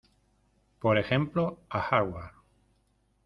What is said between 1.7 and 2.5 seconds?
Harvard.